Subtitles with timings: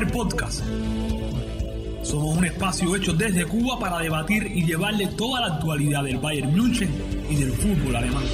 [0.00, 0.62] Podcast.
[2.02, 6.50] Somos un espacio hecho desde Cuba para debatir y llevarle toda la actualidad del Bayern
[6.50, 6.88] München
[7.28, 8.24] y del fútbol alemán.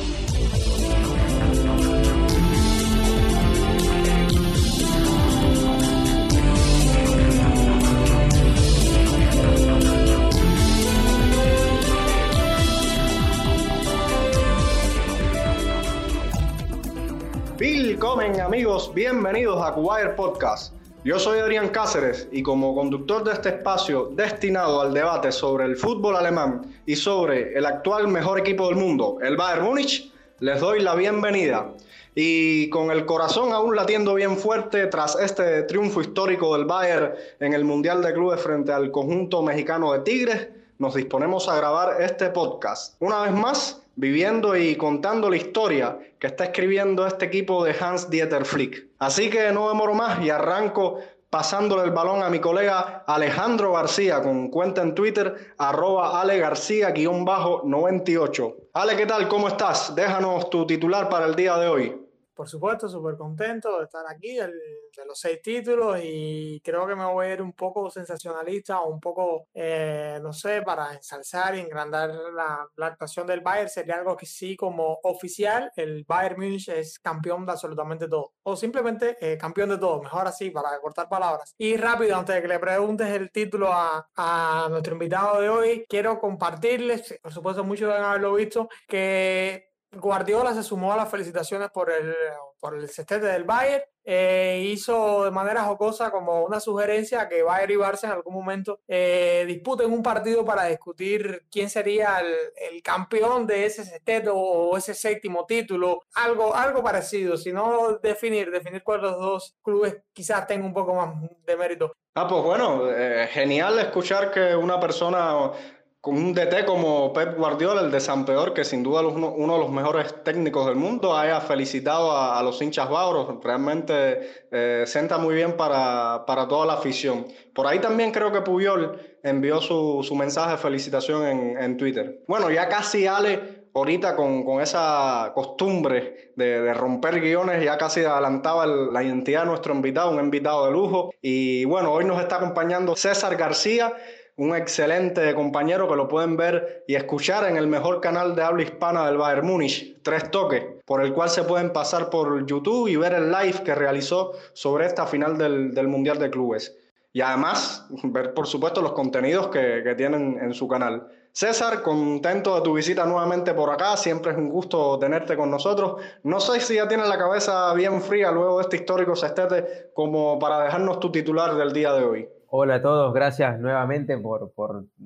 [17.59, 20.78] Willkommen amigos, bienvenidos a Wire Podcast.
[21.05, 25.77] Yo soy Adrián Cáceres y como conductor de este espacio destinado al debate sobre el
[25.77, 30.81] fútbol alemán y sobre el actual mejor equipo del mundo, el Bayern Múnich, les doy
[30.81, 31.73] la bienvenida.
[32.17, 37.53] Y con el corazón aún latiendo bien fuerte tras este triunfo histórico del Bayern en
[37.53, 42.31] el Mundial de Clubes frente al conjunto mexicano de Tigres, nos disponemos a grabar este
[42.31, 42.97] podcast.
[42.99, 48.09] Una vez más, viviendo y contando la historia que está escribiendo este equipo de Hans
[48.09, 48.87] Dieter Flick.
[49.01, 54.23] Así que no demoro más y arranco pasándole el balón a mi colega Alejandro García
[54.23, 58.55] con cuenta en Twitter arroba Ale García-98.
[58.75, 59.27] Ale, ¿qué tal?
[59.27, 59.93] ¿Cómo estás?
[59.97, 62.08] Déjanos tu titular para el día de hoy
[62.39, 67.05] por supuesto, súper contento de estar aquí, de los seis títulos, y creo que me
[67.05, 71.61] voy a ir un poco sensacionalista o un poco, eh, no sé, para ensalzar y
[71.63, 73.69] engrandar la, actuación del Bayern.
[73.69, 78.55] Sería algo que sí, como oficial, el Bayern Munich es campeón de absolutamente todo, o
[78.55, 81.57] simplemente eh, campeón de todo, mejor así, para cortar palabras.
[81.59, 85.87] Y rápido, antes de que le preguntes el título a, a nuestro invitado de hoy,
[85.89, 91.71] quiero compartirles, por supuesto, muchos deben haberlo visto, que Guardiola se sumó a las felicitaciones
[91.71, 92.15] por el,
[92.61, 93.83] por el cestete del Bayern.
[94.11, 98.81] Eh, hizo de manera jocosa como una sugerencia que Bayern y Barça en algún momento
[98.89, 104.95] eh, disputen un partido para discutir quién sería el, campeón de ese sexteto o ese
[104.95, 110.73] séptimo título, algo, algo parecido, si no definir, definir cuál dos clubes quizás tenga un
[110.73, 111.93] poco más de mérito.
[112.15, 115.53] Ah, pues bueno, eh, genial escuchar que una persona
[116.01, 119.55] con un DT como Pep Guardiola, el de San Peor, que sin duda uno, uno
[119.55, 123.43] de los mejores técnicos del mundo, haya felicitado a, los hinchas bauros.
[123.43, 127.27] Realmente eh, sienta muy bien para, para, toda la afición.
[127.53, 132.21] Por ahí también creo que Puyol envió su, su mensaje de felicitación en, en, Twitter.
[132.29, 138.05] Bueno, ya casi Ale, ahorita con, con esa costumbre de, de, romper guiones, ya casi
[138.05, 141.11] adelantaba la identidad de nuestro invitado, un invitado de lujo.
[141.21, 143.93] Y bueno, hoy nos está acompañando César García
[144.39, 148.63] un excelente compañero que lo pueden ver y escuchar en el mejor canal de habla
[148.63, 152.95] hispana del Bayern Múnich, Tres Toques, por el cual se pueden pasar por YouTube y
[152.95, 156.77] ver el live que realizó sobre esta final del, Mundial de Clubes.
[157.13, 161.09] Y además, ver por supuesto los contenidos que, que tienen en su canal.
[161.33, 166.01] César, contento de tu visita nuevamente por acá, siempre es un gusto tenerte con nosotros.
[166.23, 170.39] No sé si ya tienes la cabeza bien fría luego de este histórico sextete como
[170.39, 172.29] para dejarnos tu titular del día de hoy.
[172.51, 174.55] Hola a todos, gracias nuevamente por,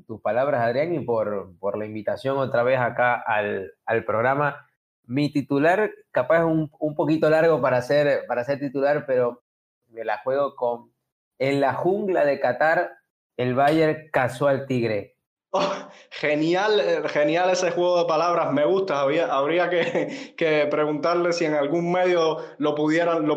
[0.07, 4.65] tus palabras, Adrián, y por, la invitación otra vez acá al, programa.
[5.07, 9.43] Mi titular, capaz es un, poquito largo para ser, para ser titular, pero
[9.89, 10.93] me la juego con
[11.41, 12.93] En la jungla de Qatar,
[13.37, 15.12] el Bayern cazó al Tigre.
[15.55, 15.71] Oh,
[16.09, 19.03] genial, eh, genial ese juego de palabras, me gusta.
[19.03, 23.37] Habría, que, preguntarle si en algún medio lo pudieran, lo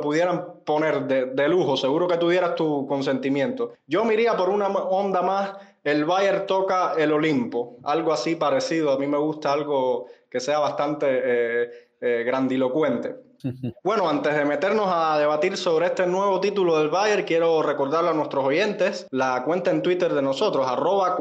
[0.63, 1.75] poner de, lujo.
[1.75, 3.73] Seguro que tuvieras tu consentimiento.
[3.85, 5.55] Yo me iría por una onda más.
[5.83, 8.93] El Bayern toca el Olimpo, algo así parecido.
[8.93, 13.24] A mí me gusta algo que sea bastante eh, eh, grandilocuente.
[13.83, 18.13] Bueno, antes de meternos a debatir sobre este nuevo título del Bayern, quiero recordarle a
[18.13, 21.15] nuestros oyentes la cuenta en Twitter de nosotros, arroba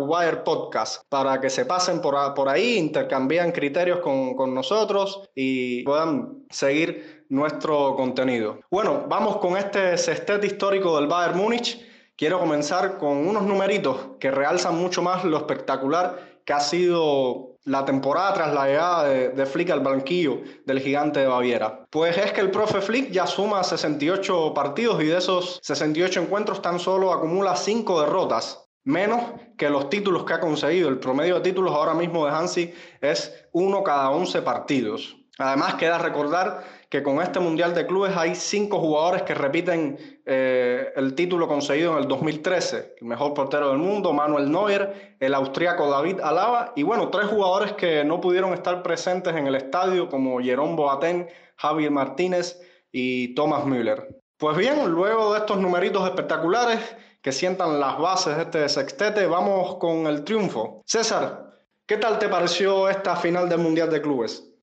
[0.45, 7.97] Podcast, para que se pasen por, ahí, intercambien criterios con, nosotros y puedan seguir nuestro
[7.97, 8.61] contenido.
[8.71, 11.81] Bueno, vamos con este sextete histórico del Bayern Múnich.
[12.17, 17.85] Quiero comenzar con unos numeritos que realzan mucho más lo espectacular que ha sido la
[17.85, 21.87] temporada tras la llegada de, Flick al banquillo del gigante de Baviera?
[21.91, 26.63] Pues es que el profe Flick ya suma 68 partidos y de esos 68 encuentros
[26.63, 29.23] tan solo acumula 5 derrotas, menos
[29.57, 30.89] que los títulos que ha conseguido.
[30.89, 35.17] El promedio de títulos ahora mismo de Hansi es 1 cada 11 partidos.
[35.39, 40.93] Además, queda recordar que con este Mundial de Clubes hay cinco jugadores que repiten eh,
[40.97, 42.97] el título conseguido en el 2013.
[43.01, 47.73] El mejor portero del mundo, Manuel Neuer, el austriaco David Alaba y bueno, tres jugadores
[47.73, 52.61] que no pudieron estar presentes en el estadio como Jerón Boateng, Javier Martínez
[52.93, 54.21] y Thomas Müller.
[54.37, 56.81] Pues bien, luego de estos numeritos espectaculares
[57.23, 60.83] que sientan las bases de este sextete, vamos con el triunfo.
[60.85, 61.51] César,
[61.87, 64.54] ¿qué tal te pareció esta final del Mundial de Clubes?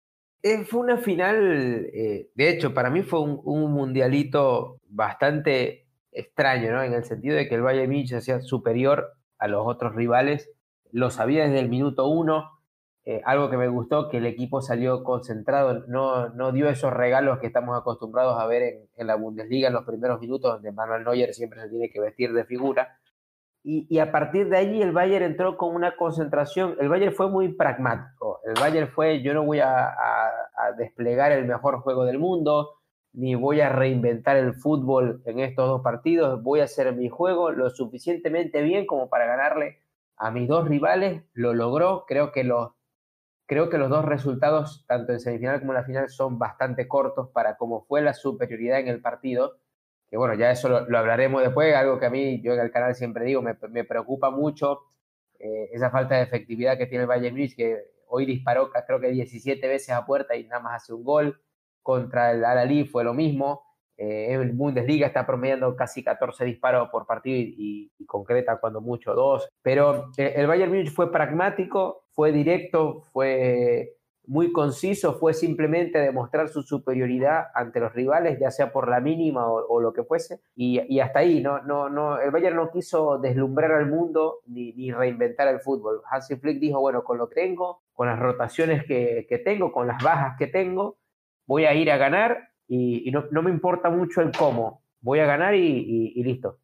[0.43, 6.81] Eh, fue una final, eh, de hecho, para mí fue un, mundialito bastante extraño, ¿no?
[6.81, 10.49] En el sentido de que el Bayern Múnich hacía superior a los otros rivales,
[10.91, 12.49] lo sabía desde el minuto uno,
[13.05, 17.39] eh, algo que me gustó, que el equipo salió concentrado, no, no dio esos regalos
[17.39, 21.03] que estamos acostumbrados a ver en, en, la Bundesliga en los primeros minutos, donde Manuel
[21.03, 22.99] Neuer siempre se tiene que vestir de figura.
[23.63, 27.29] Y, y, a partir de allí el Bayern entró con una concentración, el Bayern fue
[27.29, 30.31] muy pragmático, el Bayern fue, yo no voy a, a,
[30.62, 32.81] a desplegar el mejor juego del mundo,
[33.13, 37.52] ni voy a reinventar el fútbol en estos dos partidos, voy a hacer mi juego
[37.52, 39.80] lo suficientemente bien como para ganarle
[40.18, 42.72] a mis dos rivales, lo logró, creo que los,
[43.48, 47.30] creo que los dos resultados, tanto en semifinal como en la final, son bastante cortos
[47.30, 49.58] para cómo fue la superioridad en el partido,
[50.10, 52.72] que bueno, ya eso lo, lo hablaremos después, algo que a mí, yo en el
[52.72, 54.81] canal siempre digo, me, me preocupa mucho
[55.44, 59.10] eh, esa falta de efectividad que tiene el Bayern Munich, que hoy disparó creo que
[59.10, 61.42] 17 veces a puerta y nada más hace un gol,
[61.81, 63.63] contra el Al-Ali fue lo mismo.
[63.98, 69.13] Eh, el Bundesliga está promediando casi 14 disparos por partido y, y concreta cuando mucho
[69.13, 69.48] dos.
[69.62, 73.96] Pero eh, el Bayern Múnich fue pragmático, fue directo, fue
[74.28, 79.46] muy conciso, fue simplemente demostrar su superioridad ante los rivales, ya sea por la mínima
[79.48, 83.18] o, lo que fuese, y, y, hasta ahí, no, no, no, el Bayern no quiso
[83.18, 86.02] deslumbrar al mundo ni, ni, reinventar el fútbol.
[86.10, 89.86] Hansi Flick dijo, bueno, con lo que tengo, con las rotaciones que, que tengo, con
[89.86, 90.98] las bajas que tengo,
[91.45, 95.19] voy a ir a ganar y, y no, no, me importa mucho el cómo, voy
[95.19, 96.57] a ganar y, y, y listo.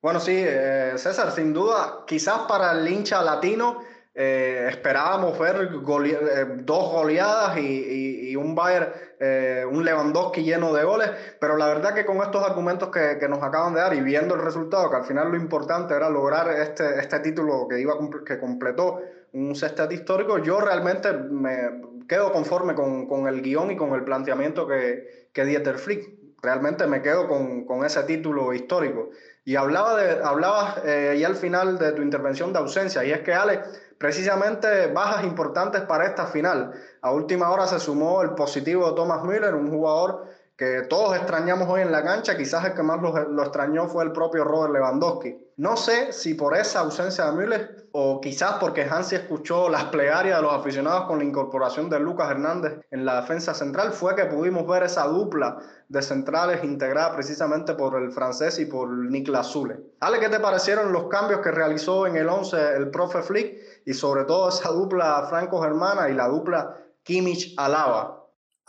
[0.00, 3.82] Bueno, sí, eh, César, sin duda, quizás para el hincha latino
[4.14, 10.82] eh, esperábamos ver gole eh, dos goleadas y, un Bayern, eh, un Lewandowski lleno de
[10.84, 14.00] goles, pero la verdad que con estos argumentos que, que, nos acaban de dar y
[14.00, 17.94] viendo el resultado, que al final lo importante era lograr este, este título que, iba,
[18.24, 19.00] que completó
[19.32, 24.02] un sextete histórico, yo realmente me quedo conforme con, con el guion y con el
[24.02, 26.18] planteamiento que, que Dieter Flick.
[26.42, 29.10] Realmente me quedo con, con ese título histórico.
[29.44, 33.20] Y hablaba de, hablabas eh, ya al final de tu intervención de ausencia, y es
[33.20, 33.60] que Ale,
[34.00, 36.72] precisamente bajas importantes para esta final.
[37.02, 40.24] A última hora se sumó el positivo Thomas Müller, un jugador
[40.60, 44.12] que todos extrañamos hoy en la cancha, quizás el que más lo, extrañó fue el
[44.12, 45.34] propio Robert Lewandowski.
[45.56, 50.36] No sé si por esa ausencia de Müller o quizás porque Hansi escuchó las plegarias
[50.36, 54.26] de los aficionados con la incorporación de Lucas Hernández en la defensa central, fue que
[54.26, 55.56] pudimos ver esa dupla
[55.88, 59.80] de centrales integrada precisamente por el francés y por Niklas Zule.
[60.00, 63.94] Ale, ¿qué te parecieron los cambios que realizó en el 11 el profe Flick y
[63.94, 68.19] sobre todo esa dupla franco-germana y la dupla Kimmich-Alaba?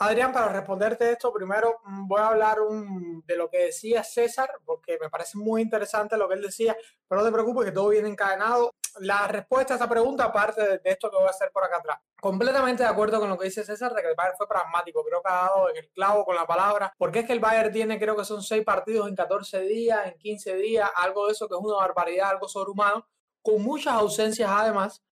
[0.03, 2.57] Adrián, para responderte esto, primero mm, voy a hablar
[3.27, 6.75] de lo que decía César, porque me parece muy interesante lo que él decía,
[7.07, 8.74] pero no te preocupes que todo viene encadenado.
[9.01, 12.00] La respuesta a esta pregunta, aparte de esto que voy a hacer por acá atrás,
[12.19, 15.21] completamente de acuerdo con lo que dice César, de que el Bayern fue pragmático, creo
[15.21, 18.00] que ha dado en el clavo con la palabra, porque es que el Bayern tiene,
[18.00, 21.53] creo que son seis partidos en 14 días, en 15 días, algo de eso que
[21.53, 23.07] es una barbaridad, algo sobrehumano,
[23.44, 25.03] con muchas ausencias además,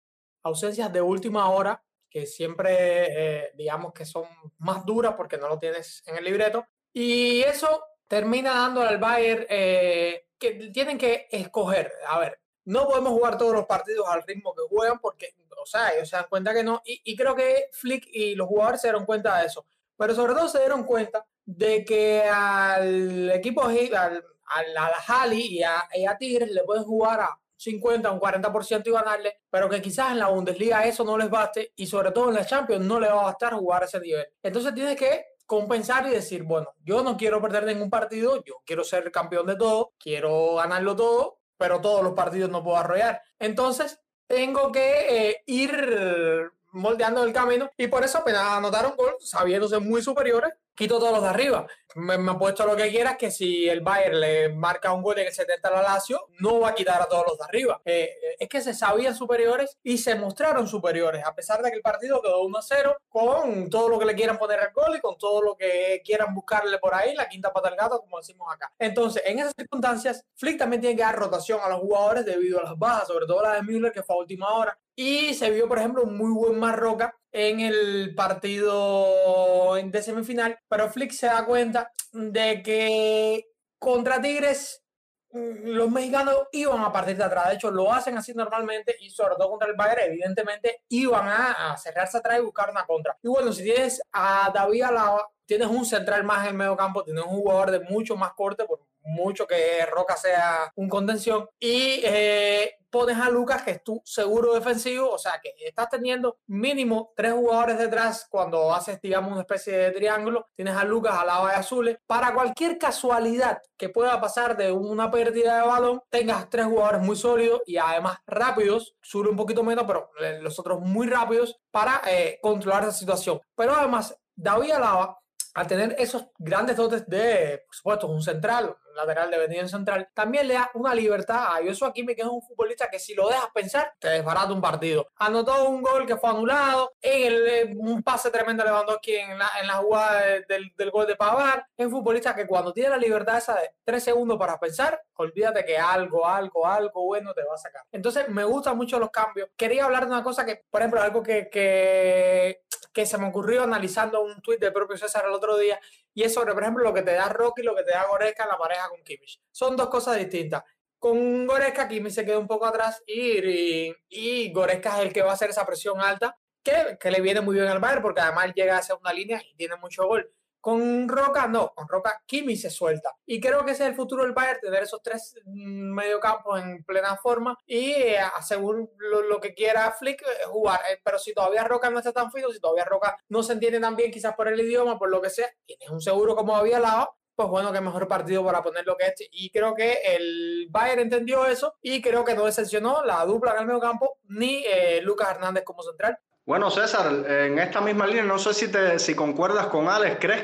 [0.41, 4.25] ausencias de última hora, que siempre, eh, digamos que son
[4.57, 6.65] más duras porque no lo tienes en el libreto.
[6.91, 11.91] Y eso termina dando al Bayern eh, que tienen que escoger.
[12.07, 15.93] A ver, no podemos jugar todos los partidos al ritmo que juegan porque, o sea,
[15.93, 16.81] ellos se dan cuenta que no.
[16.83, 19.65] Y, creo que Flick y los jugadores se dieron cuenta de eso.
[19.97, 25.63] Pero sobre todo se dieron cuenta de que al equipo, al, al, a Hali y
[25.63, 29.81] a, y a Tigres le pueden jugar a 50, un 40% y ganarle, pero que
[29.81, 32.99] quizás en la Bundesliga eso no les baste y sobre todo en la Champions no
[32.99, 34.25] le va a bastar jugar a ese nivel.
[34.41, 38.83] Entonces tienes que compensar y decir, bueno, yo no quiero perder ningún partido, yo quiero
[38.83, 43.21] ser campeón de todo, quiero ganarlo todo, pero todos los partidos no puedo arrollar.
[43.39, 49.79] Entonces tengo que eh, ir moldeando el camino y por eso apenas anotaron gol, sabiéndose
[49.79, 51.67] muy superiores, quito todos los de arriba.
[51.95, 55.27] Me, me puesto lo que quieras que si el Bayern le marca un gol en
[55.27, 57.81] el 70 a la Lazio, no va a quitar a todos los de arriba.
[57.83, 58.09] Eh,
[58.39, 62.21] es que se sabían superiores y se mostraron superiores, a pesar de que el partido
[62.21, 65.57] quedó 1-0, con todo lo que le quieran poner al gol y con todo lo
[65.57, 68.71] que quieran buscarle por ahí, la quinta pata al gato, como decimos acá.
[68.79, 72.63] Entonces, en esas circunstancias, Flick también tiene que dar rotación a los jugadores debido a
[72.63, 74.77] las bajas, sobre todo la de Müller, que fue a última hora.
[75.01, 80.89] Y se vio, por ejemplo, un muy buen Marroca en el partido de semifinal, pero
[80.89, 83.45] Flick se da cuenta de que
[83.79, 84.83] contra Tigres
[85.31, 89.09] mm, los mexicanos iban a partir de atrás, de hecho lo hacen así normalmente y
[89.09, 93.17] sobre todo contra el Bayern evidentemente iban a, a cerrarse atrás y buscar una contra.
[93.23, 97.05] Y bueno, si tienes a David Alaba, tienes un central más en el medio campo,
[97.05, 98.65] tienes un jugador de mucho más corte,
[99.03, 101.47] mucho que Roca sea un contención.
[101.59, 106.37] Y eh, pones a Lucas, que es tu seguro defensivo, o sea que estás teniendo
[106.47, 110.47] mínimo tres jugadores detrás cuando haces, digamos, una especie de triángulo.
[110.55, 111.97] Tienes a Lucas al lado de Azules.
[112.07, 117.15] Para cualquier casualidad que pueda pasar de una pérdida de balón, tengas tres jugadores muy
[117.15, 120.09] sólidos y además rápidos, sube un poquito menos, pero
[120.41, 123.39] los otros muy rápidos para eh, controlar esa situación.
[123.55, 125.19] Pero además, David Alaba
[125.53, 130.09] al tener esos grandes dotes de, por supuesto, un central, lateral de venida en central,
[130.13, 133.27] también le da una libertad a Joshua Kimi, que es un futbolista que si lo
[133.27, 135.07] dejas pensar, te desbarata un partido.
[135.15, 139.49] Anotó un gol que fue anulado, en el, eh, un pase tremendo Lewandowski en la,
[139.61, 141.65] en la jugada del, del, gol de Pavar.
[141.77, 145.65] Es un futbolista que cuando tiene la libertad esa de tres segundos para pensar, olvídate
[145.65, 147.83] que algo, algo, algo bueno te va a sacar.
[147.91, 149.49] Entonces, me gustan mucho los cambios.
[149.55, 153.63] Quería hablar de una cosa que, por ejemplo, algo que, que que se me ocurrió
[153.63, 155.79] analizando un tuit del propio César el otro día,
[156.13, 158.07] y es sobre, por ejemplo, lo que te da Rocky y lo que te da
[158.07, 159.41] Goretzka en la pareja con Kimmich.
[159.51, 160.63] Son dos cosas distintas.
[160.97, 165.31] Con Goretzka, Kimmich se queda un poco atrás y, y, y es el que va
[165.31, 168.51] a hacer esa presión alta, que, que le viene muy bien al Bayern, porque además
[168.53, 170.29] llega a segunda línea y tiene mucho gol.
[170.61, 173.13] Con Roca no, con Roca Kimi se suelta.
[173.25, 176.83] Y creo que ese es el futuro del Bayern, tener esos tres mm, mediocampos en
[176.83, 180.79] plena forma y eh, según lo, que quiera Flick, eh, jugar.
[180.91, 183.79] Eh, pero si todavía Roca no está tan fino, si todavía Roca no se entiende
[183.79, 186.79] tan bien, quizás por el idioma, por lo que sea, tienes un seguro como había
[186.79, 189.29] lado, pues bueno, que mejor partido para poner lo que este.
[189.31, 193.59] Y creo que el Bayern entendió eso y creo que no decepcionó la dupla en
[193.59, 194.65] el medio campo ni
[195.03, 196.19] Lucas Hernández como central.
[196.49, 200.41] Bueno, César, en esta misma línea, no sé si, te, si concuerdas con Alex, ¿crees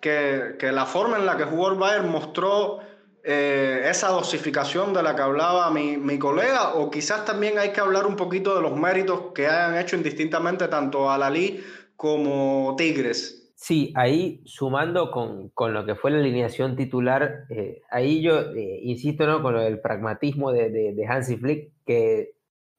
[0.00, 2.78] que, que, la forma en la que jugó el Bayern mostró
[3.22, 6.72] eh, esa dosificación de la que hablaba mi, mi, colega?
[6.76, 10.66] ¿O quizás también hay que hablar un poquito de los méritos que hayan hecho indistintamente
[10.68, 11.62] tanto Alalí
[11.94, 13.52] como Tigres?
[13.54, 18.80] Sí, ahí sumando con, con, lo que fue la alineación titular, eh, ahí yo eh,
[18.84, 19.42] insisto ¿no?
[19.42, 22.32] con el pragmatismo de, de, de Hansi Flick, que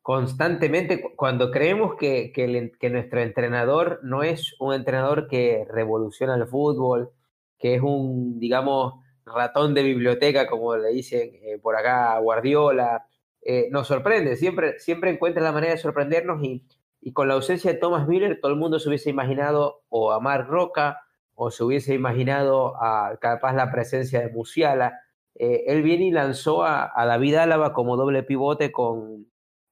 [0.05, 7.09] constantemente, cuando creemos que, que, nuestro entrenador no es un entrenador que revoluciona el fútbol,
[7.57, 13.07] que es un, digamos, ratón de biblioteca, como le dicen eh, por acá Guardiola,
[13.41, 16.63] eh, nos sorprende, siempre, siempre encuentra la manera de sorprendernos y,
[17.01, 20.19] y, con la ausencia de Thomas Miller, todo el mundo se hubiese imaginado o a
[20.19, 21.01] Marc Roca
[21.33, 24.99] o se hubiese imaginado a capaz la presencia de Musiala.
[25.33, 29.25] Eh, él viene y lanzó a, a David Álava como doble pivote con,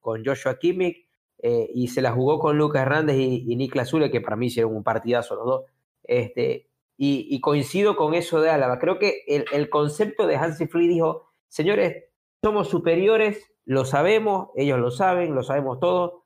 [0.04, 1.08] con Joshua Kimmich
[1.40, 4.76] eh, y se la jugó con Lucas Hernández y, y Zule, que para mí hicieron
[4.76, 5.64] un partidazo los dos.
[6.04, 8.80] Este, y, coincido con eso de Álava.
[8.80, 12.06] Creo que el, concepto de Hansi Flick dijo, señores,
[12.42, 16.24] somos superiores, lo sabemos, ellos lo saben, lo sabemos todos.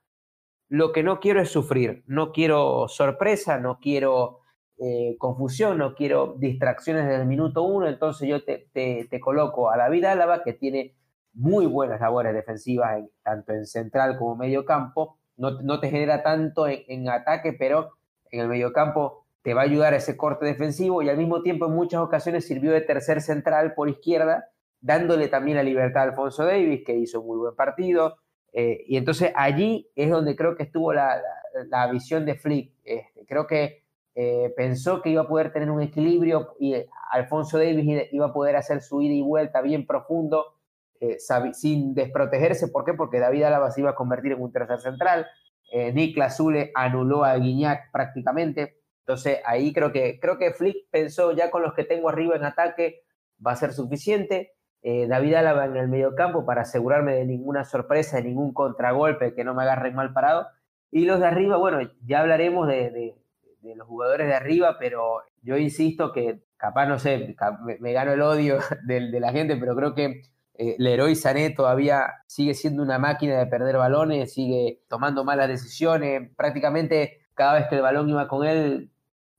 [0.68, 4.40] Lo que no quiero es sufrir, no quiero sorpresa, no quiero
[4.76, 9.70] eh, confusión, no quiero distracciones desde el minuto uno, entonces yo te, te, te coloco
[9.70, 10.94] a David Álava, que tiene
[11.38, 15.18] muy buenas labores defensivas, tanto en central como medio campo.
[15.36, 17.92] No, no te genera tanto en, ataque, pero
[18.32, 21.66] en el medio campo te va a ayudar ese corte defensivo y al mismo tiempo
[21.66, 24.48] en muchas ocasiones sirvió de tercer central por izquierda,
[24.80, 28.16] dándole también la libertad a Alfonso Davis, que hizo un muy buen partido.
[28.52, 31.22] Eh, y entonces allí es donde creo que estuvo la,
[31.70, 32.72] la, visión de Flick.
[32.82, 33.84] Este, creo que
[34.16, 36.74] eh, pensó que iba a poder tener un equilibrio y
[37.12, 40.57] Alfonso Davis iba a poder hacer su ida y vuelta bien profundo
[41.00, 41.18] eh,
[41.52, 42.68] sin desprotegerse.
[42.68, 42.94] ¿Por qué?
[42.94, 45.26] Porque David Álava se iba a convertir en un tercer central.
[45.70, 48.78] Eh, Niklas Zule anuló a Guiñac prácticamente.
[49.00, 52.44] Entonces ahí creo que, creo que Flick pensó ya con los que tengo arriba en
[52.44, 53.04] ataque
[53.44, 54.52] va a ser suficiente.
[54.82, 59.34] Eh, David Álava en el medio campo para asegurarme de ninguna sorpresa, de ningún contragolpe,
[59.34, 60.46] que no me agarren mal parado.
[60.90, 63.14] Y los de arriba, bueno, ya hablaremos de,
[63.62, 67.36] los jugadores de arriba, pero yo insisto que capaz, no sé,
[67.80, 70.22] me, gano el odio de la gente, pero creo que
[70.58, 76.30] eh, Leroy Sané todavía sigue siendo una máquina de perder balones, sigue tomando malas decisiones.
[76.36, 78.90] Prácticamente cada vez que el balón iba con él,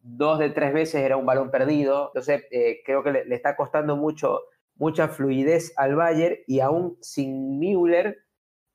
[0.02, 2.08] dos de tres veces era un balón perdido.
[2.08, 4.40] Entonces, eh, creo que le, está costando mucho,
[4.76, 8.24] mucha fluidez al Bayern y aún sin Müller,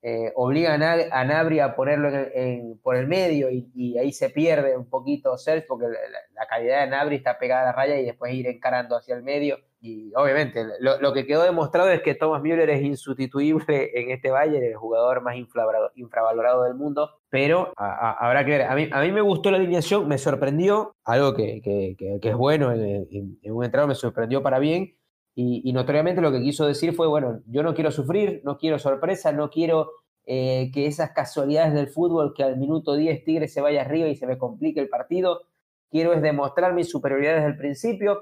[0.03, 4.87] eh, obligan a, Nabri a ponerlo en, por el medio y, ahí se pierde un
[4.87, 8.45] poquito Serge porque la, calidad de Nabri está pegada a la raya y después ir
[8.45, 9.57] encarando hacia el medio.
[9.81, 14.63] Y obviamente lo, que quedó demostrado es que Thomas Müller es insustituible en este Bayern,
[14.63, 18.61] el jugador más infravalorado del mundo, pero habrá que ver.
[18.63, 22.35] A mí, a mí me gustó la alineación, me sorprendió, algo que, que, que, es
[22.35, 24.95] bueno en, un entrenador, me sorprendió para bien
[25.37, 29.33] y, notoriamente lo que quiso decir fue, bueno, yo no quiero sufrir, no quiero sorpresa,
[29.33, 29.91] no quiero
[30.25, 34.15] eh, que esas casualidades del fútbol, que al minuto 10 Tigre se vaya arriba y
[34.15, 35.41] se me complique el partido,
[35.91, 38.21] quiero es demostrar mi superioridad desde el principio.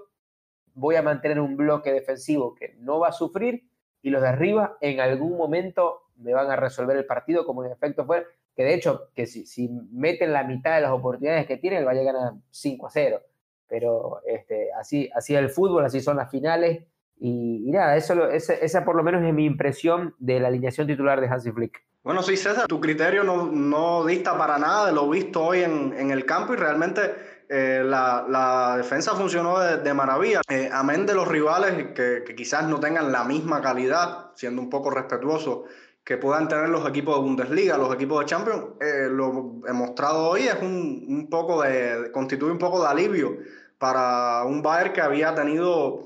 [0.75, 3.63] Voy a mantener un bloque defensivo que no va a sufrir
[4.01, 7.71] y los de arriba en algún momento me van a resolver el partido como en
[7.71, 8.25] efecto fue,
[8.55, 11.85] que de hecho, que si, si meten la mitad de las oportunidades que tienen, el
[11.85, 13.21] Valle gana 5 a 0.
[13.67, 16.83] Pero este, así, así es el fútbol, así son las finales.
[17.19, 21.19] Y, nada, eso, esa, esa, por lo menos es mi impresión de la alineación titular
[21.21, 21.81] de Hansi Flick.
[22.03, 25.93] Bueno, sí, César, tu criterio no, no dista para nada de lo visto hoy en,
[25.97, 30.41] en el campo y realmente eh, la, la, defensa funcionó de, de maravilla.
[30.49, 34.69] Eh, amén de los rivales que, que, quizás no tengan la misma calidad, siendo un
[34.69, 35.65] poco respetuoso,
[36.03, 40.29] que puedan tener los equipos de Bundesliga, los equipos de Champions, eh, lo he mostrado
[40.29, 43.37] hoy es un, un poco de, constituye un poco de alivio
[43.77, 45.99] para un Bayern que había tenido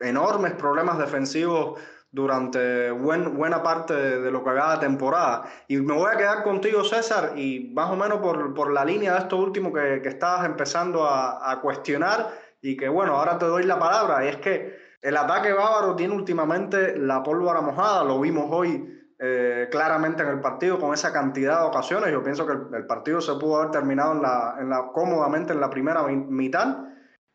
[0.00, 1.78] enormes problemas defensivos
[2.12, 5.44] durante buen, buena parte de, lo que haga la temporada.
[5.68, 9.12] Y me voy a quedar contigo, César, y más o menos por, por la línea
[9.14, 12.28] de esto último que, que estabas empezando a, a, cuestionar
[12.60, 16.14] y que, bueno, ahora te doy la palabra, y es que el ataque bávaro tiene
[16.14, 21.60] últimamente la pólvora mojada, lo vimos hoy eh, claramente en el partido con esa cantidad
[21.60, 22.10] de ocasiones.
[22.10, 25.52] Yo pienso que el, el partido se pudo haber terminado en la, en la, cómodamente
[25.52, 26.78] en la primera mitad.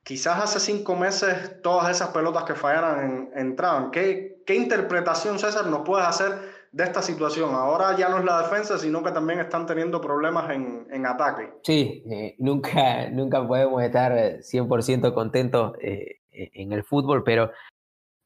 [0.06, 3.90] Quizás hace cinco meses todas esas pelotas que fallaran en, entraban.
[3.90, 6.32] ¿Qué, ¿Qué interpretación, César, nos puedes hacer
[6.72, 7.56] de esta situación?
[7.56, 11.54] Ahora ya no es la defensa, sino que también están teniendo problemas en, en ataque.
[11.64, 17.50] Sí, eh, nunca, nunca podemos estar 100% contentos eh, en el fútbol, pero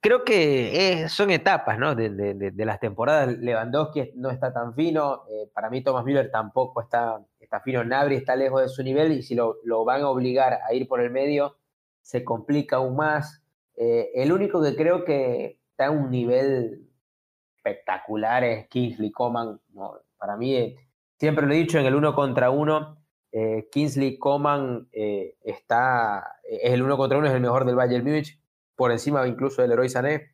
[0.02, 1.96] creo que eh, son etapas ¿no?
[1.96, 3.38] de, de, de, las temporadas.
[3.38, 8.16] Lewandowski no está tan fino, eh, para mí Thomas Müller tampoco está, está fino, Nabri
[8.16, 11.02] está lejos de su nivel y si lo, lo, van a obligar a ir por
[11.02, 11.58] el medio,
[12.02, 13.44] se complica aún más.
[13.76, 16.90] Eh, el único que creo que está a un nivel
[17.56, 19.60] espectacular es Kingsley Coman.
[20.18, 20.76] Para mí, eh,
[21.18, 22.98] siempre lo he dicho, en el uno contra uno,
[23.72, 28.40] Kingsley Coman está, es el uno contra uno, es el mejor del Bayern Múnich
[28.80, 30.32] por encima incluso del Leroy Sané.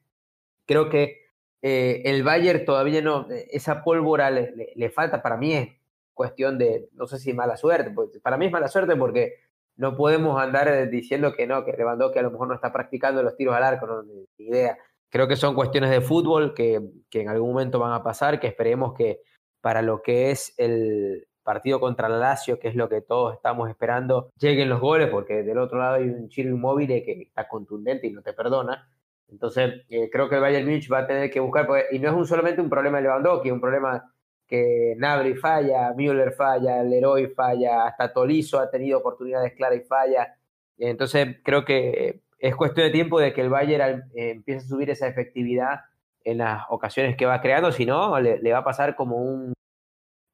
[0.67, 1.25] Creo que
[1.63, 5.69] eh, el Bayern todavía no, esa pólvora le, le, le, falta, para mí es
[6.13, 9.34] cuestión de, no sé si mala suerte, pues para mí es mala suerte porque
[9.77, 13.35] no podemos andar diciendo que no, que Lewandowski a lo mejor no está practicando los
[13.35, 14.77] tiros al arco, ni idea.
[15.09, 18.47] Creo que son cuestiones de fútbol que, que en algún momento van a pasar, que
[18.47, 19.21] esperemos que
[19.61, 23.69] para lo que es el, partido contra el Lazio, que es lo que todos estamos
[23.69, 28.07] esperando, lleguen los goles, porque del otro lado hay un Chiro inmóvil que está contundente
[28.07, 28.89] y no te perdona.
[29.29, 32.15] Entonces, eh, creo que el Bayern Munich va a tener que buscar, y no es
[32.15, 34.11] un, solamente un problema de Lewandowski, es un problema
[34.47, 40.38] que Nabri falla, Müller falla, Leroy falla, hasta Tolizo ha tenido oportunidades claras y falla.
[40.77, 45.08] Entonces, creo que es cuestión de tiempo de que el Bayern empiece a subir esa
[45.08, 45.81] efectividad
[46.23, 49.53] en las ocasiones que va creando, si no, le, va a pasar como un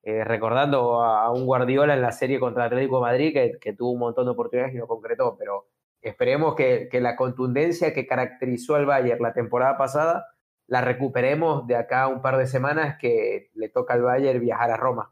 [0.04, 3.92] eh, recordando a, un Guardiola en la serie contra Atlético de Madrid que, que, tuvo
[3.92, 5.68] un montón de oportunidades y no concretó, pero
[6.02, 10.26] esperemos que, que, la contundencia que caracterizó al Bayern la temporada pasada
[10.72, 14.72] la recuperemos de acá a un par de semanas que le toca al Bayern viajar
[14.72, 15.12] a Roma.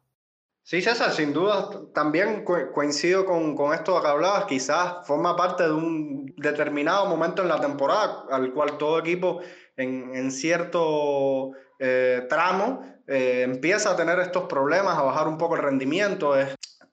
[0.63, 5.73] Sí, César, sin duda también coincido con, con esto que hablabas, quizás forma parte de
[5.73, 9.41] un determinado momento en la temporada al cual todo equipo
[9.75, 15.63] en, cierto eh, tramo eh, empieza a tener estos problemas, a bajar un poco el
[15.63, 16.35] rendimiento.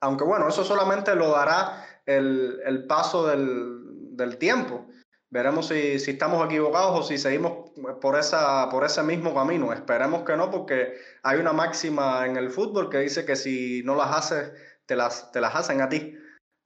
[0.00, 4.88] Aunque bueno, eso solamente lo dará el, el paso del, del, tiempo.
[5.36, 7.70] Veremos si, si, estamos equivocados o si seguimos
[8.00, 9.70] por, esa, por ese mismo camino.
[9.70, 13.94] Esperemos que no, porque hay una máxima en el fútbol que dice que si no
[13.96, 14.52] las haces,
[14.86, 16.16] te las, te las hacen a ti.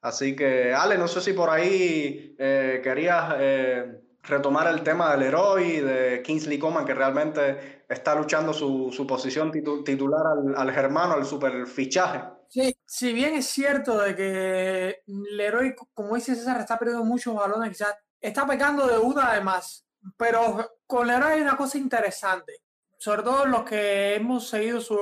[0.03, 5.25] Así que, Ale, no sé si por ahí eh, querías eh, retomar el tema del
[5.25, 10.73] héroe de Kingsley Coman, que realmente está luchando su, su posición titu titular al, al,
[10.73, 12.23] germano, al super fichaje.
[12.47, 17.71] Sí, si bien es cierto de que Leroy, como dice César, está perdiendo muchos balones,
[17.71, 22.63] quizás está pecando de una de más, pero con Leroy hay una cosa interesante,
[22.99, 24.97] sobre todo los que hemos seguido su,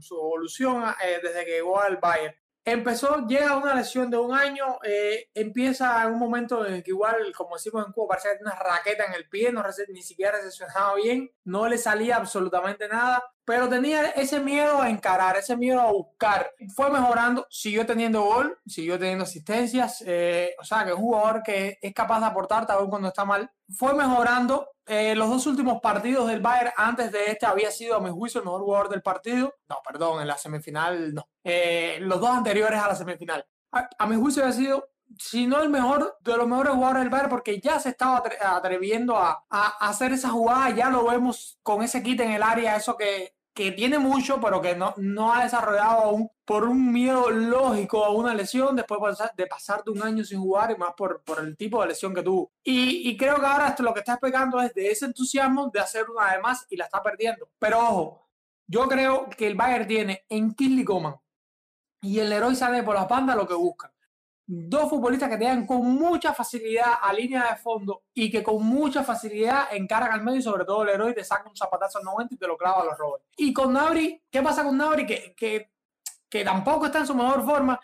[0.00, 4.78] su evolución eh, desde que llegó al Bayern empezó, llega una lesión de un año,
[4.84, 9.04] eh, empieza en un momento en que igual, como decimos en Cuba, parecía una raqueta
[9.04, 14.10] en el pie, no ni siquiera recepcionaba bien, no le salía absolutamente nada, pero tenía
[14.10, 16.52] ese miedo a encarar, ese miedo a buscar.
[16.74, 21.42] Fue mejorando, siguió teniendo gol, siguió teniendo asistencias, eh, o sea, que es un jugador
[21.42, 23.50] que es capaz de aportar aún cuando está mal.
[23.74, 28.00] Fue mejorando, eh, los dos últimos partidos del Bayern antes de este había sido, a
[28.00, 29.54] mi juicio, el mejor jugador del partido.
[29.68, 31.28] No, perdón, en la semifinal no.
[31.44, 33.44] Eh, los dos anteriores a la semifinal.
[33.72, 37.10] A, a, mi juicio había sido, si no el mejor, de los mejores jugadores del
[37.10, 40.70] Bayern porque ya se estaba atreviendo a, a, hacer esa jugada.
[40.70, 44.62] Ya lo vemos con ese kit en el área, eso que, que tiene mucho, pero
[44.62, 49.46] que no, no ha desarrollado aún por un miedo lógico a una lesión después de
[49.48, 52.22] pasar de un año sin jugar y más por, por el tipo de lesión que
[52.22, 52.52] tuvo.
[52.62, 55.80] Y, y creo que ahora esto lo que está pegando es de ese entusiasmo de
[55.80, 57.50] hacer una de más y la está perdiendo.
[57.58, 58.28] Pero ojo,
[58.68, 61.16] yo creo que el Bayern tiene en Kinley Coman
[62.00, 63.90] y el Leroy sale por la banda lo que buscan
[64.50, 68.64] dos futbolistas que te dan con mucha facilidad a línea de fondo y que con
[68.64, 72.04] mucha facilidad encargan al medio y sobre todo el héroe te saca un zapatazo al
[72.04, 73.20] 90 y te lo clava a los robos.
[73.36, 75.04] Y con Nabri, ¿qué pasa con Nabri?
[75.04, 75.70] Que, que,
[76.30, 77.78] que tampoco está en su mejor forma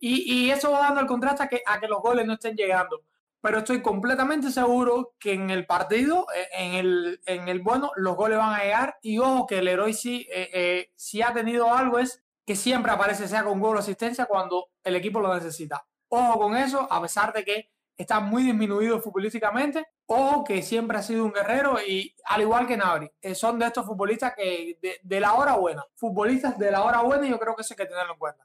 [0.00, 2.56] y, y, eso va dando el contraste a que, a que los goles no estén
[2.56, 3.04] llegando.
[3.40, 8.16] Pero estoy completamente seguro que en el partido, eh, en el, en el bueno, los
[8.16, 8.98] goles van a llegar.
[9.00, 13.28] Y ojo que el héroe sí, eh, eh, ha tenido algo es que siempre aparece
[13.28, 15.86] sea con gol o asistencia cuando el equipo lo necesita.
[16.12, 19.86] Ojo con eso, a pesar de que está muy disminuido futbolísticamente.
[20.06, 23.66] Ojo que siempre ha sido un guerrero y al igual que Nabri, eh, son de
[23.66, 27.54] estos futbolistas que de, la hora buena, futbolistas de la hora buena y yo creo
[27.54, 28.44] que eso hay que tenerlo en cuenta.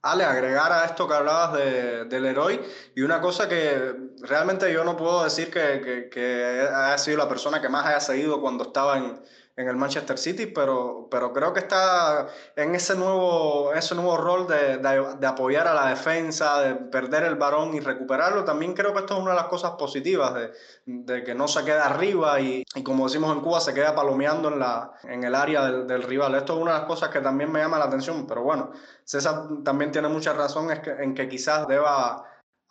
[0.00, 2.60] Ale, agregar a esto que hablabas de, del héroe
[2.94, 7.28] y una cosa que realmente yo no puedo decir que, que, que haya sido la
[7.28, 9.20] persona que más haya seguido cuando estaba en,
[9.56, 14.48] en el Manchester City, pero, pero creo que está en ese nuevo, ese nuevo rol
[14.48, 18.44] de, de, apoyar a la defensa, de perder el varón y recuperarlo.
[18.44, 20.52] También creo que esto es una de las cosas positivas, de,
[20.86, 24.48] de que no se queda arriba y, y, como decimos en Cuba, se queda palomeando
[24.48, 26.34] en, la, en el área del, del, rival.
[26.34, 28.72] Esto es una de las cosas que también me llama la atención, pero bueno,
[29.04, 32.24] César también tiene mucha razón en que quizás deba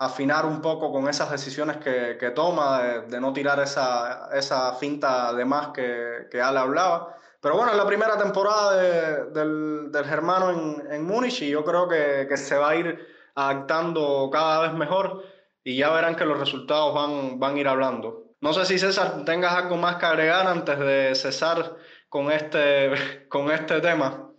[0.05, 5.33] afinar un poco con esas decisiones que, que toma, de, no tirar esa, esa, finta
[5.33, 7.17] de más que, que Ale hablaba.
[7.39, 11.63] Pero bueno, es la primera temporada de, del, del, germano en, en Múnich y yo
[11.63, 15.23] creo que, que, se va a ir adaptando cada vez mejor
[15.63, 18.23] y ya verán que los resultados van, van a ir hablando.
[18.41, 21.77] No sé si César tengas algo más que agregar antes de cesar
[22.09, 22.91] con este,
[23.29, 24.29] con este tema.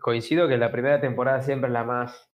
[0.00, 2.31] Coincido que la primera temporada siempre es la más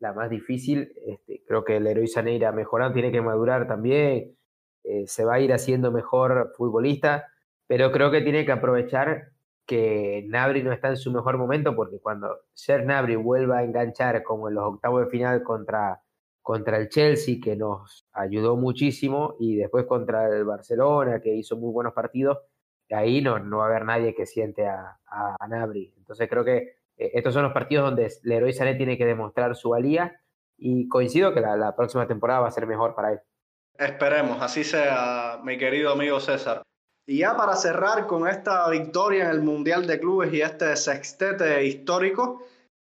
[0.00, 0.92] la más difícil.
[1.06, 4.36] Este, creo que el héroe Sané irá mejorando, tiene que madurar también,
[4.82, 7.28] eh, se va a ir haciendo mejor futbolista,
[7.66, 9.28] pero creo que tiene que aprovechar
[9.66, 14.24] que Nabri no está en su mejor momento, porque cuando Ser Nabri vuelva a enganchar
[14.24, 16.02] como en los octavos de final contra,
[16.42, 21.72] contra el Chelsea, que nos ayudó muchísimo, y después contra el Barcelona, que hizo muy
[21.72, 22.38] buenos partidos,
[22.90, 25.94] ahí no, no va a haber nadie que siente a, a, a Nabri.
[25.98, 30.20] Entonces creo que estos son los partidos donde Leroy Sané tiene que demostrar su valía
[30.58, 33.20] y coincido que la, próxima temporada va a ser mejor para él.
[33.78, 36.62] Esperemos, así sea, mi querido amigo César.
[37.06, 41.64] Y ya para cerrar con esta victoria en el Mundial de Clubes y este sextete
[41.64, 42.44] histórico,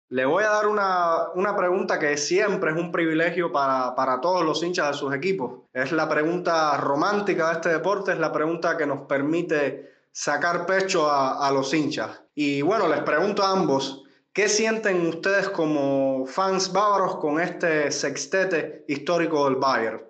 [0.10, 4.46] le voy a dar una, una pregunta que siempre es un privilegio para, para, todos
[4.46, 5.64] los hinchas de sus equipos.
[5.74, 11.12] Es la pregunta romántica de este deporte, es la pregunta que nos permite sacar pecho
[11.12, 12.24] a los hinchas.
[12.40, 18.86] Y bueno, les pregunto a ambos, ¿qué sienten ustedes como fans bávaros con este sextete
[18.88, 20.04] histórico del Bayern?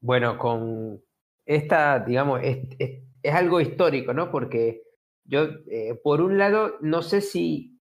[0.00, 1.02] Bueno, con
[1.44, 4.30] esta, digamos, es, es, algo histórico, ¿no?
[4.30, 4.84] Porque
[5.24, 7.76] yo, eh, por un lado, no sé si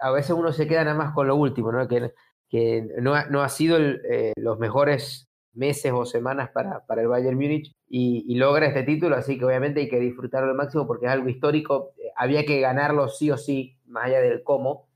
[0.00, 1.88] a veces uno se queda nada más con lo último, ¿no?
[1.88, 2.12] Que,
[2.48, 5.25] que no, ha, no ha sido eh, los mejores
[5.56, 9.44] meses o semanas para, para el Bayern Múnich y, y, logra este título, así que
[9.44, 13.36] obviamente hay que disfrutarlo al máximo porque es algo histórico había que ganarlo sí o
[13.36, 14.88] sí, más allá del cómo,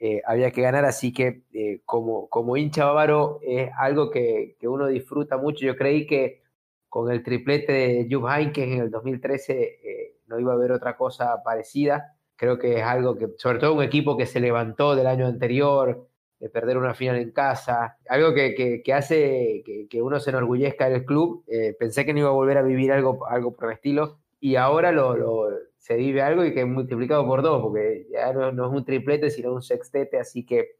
[0.00, 4.68] eh, había que ganar, así que eh, como, como hincha bávaro es algo que, que,
[4.68, 5.64] uno disfruta mucho.
[5.64, 6.42] Yo creí que
[6.88, 10.96] con el triplete de Jupp Heynckes en el 2013 eh, no iba a haber otra
[10.96, 12.16] cosa parecida.
[12.36, 16.08] Creo que es algo que, sobre todo un equipo que se levantó del año anterior,
[16.44, 20.90] de perder una final en casa, algo que, que, hace que, que, uno se enorgullezca
[20.90, 21.42] del club.
[21.78, 24.92] pensé que no iba a volver a vivir algo, algo por el estilo y ahora
[24.92, 28.66] lo, lo se vive algo y que es multiplicado por dos, porque ya no, no
[28.66, 30.76] es un triplete, sino un sextete, así que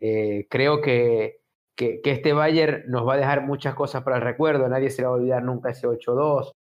[0.00, 1.40] eh, creo que,
[1.74, 4.90] que, que, este Bayern nos va a dejar muchas cosas para el recuerdo, a nadie
[4.90, 6.52] se le va a olvidar nunca ese 8-2,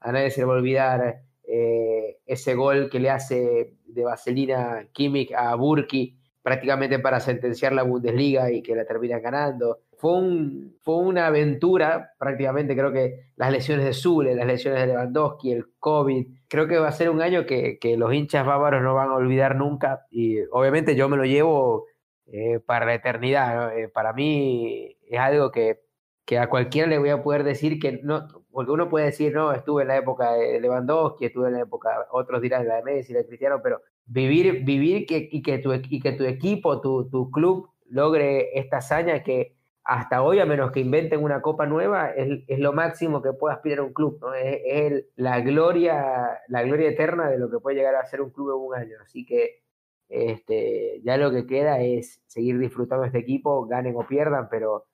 [0.00, 4.88] a nadie se le va a olvidar eh, ese gol que le hace de Vaselina
[4.92, 9.80] Kimmich a Burki prácticamente para sentenciar la Bundesliga y que la termina ganando.
[9.96, 14.86] Fue, un, fue una aventura, prácticamente creo que las lesiones de Zule, las lesiones de
[14.86, 18.82] Lewandowski, el COVID, creo que va a ser un año que, que los hinchas bávaros
[18.82, 21.86] no van a olvidar nunca y obviamente yo me lo llevo
[22.26, 23.76] eh, para la eternidad.
[23.76, 25.80] Eh, para mí es algo que,
[26.24, 29.52] que a cualquiera le voy a poder decir que no, porque uno puede decir, no,
[29.52, 33.12] estuve en la época de Lewandowski, estuve en la época, otros dirán la de Messi,
[33.12, 37.08] la de Cristiano, pero vivir, vivir que, y, que tu, y que tu equipo, tu,
[37.08, 42.10] tu club logre esta hazaña que hasta hoy, a menos que inventen una copa nueva,
[42.10, 44.34] es, es lo máximo que puede aspirar un club, ¿no?
[44.34, 48.30] Es, el, la, gloria, la gloria eterna de lo que puede llegar a ser un
[48.30, 48.96] club en un año.
[49.02, 49.62] Así que
[50.08, 54.86] Este, ya lo que queda es seguir disfrutando este equipo, ganen o pierdan, pero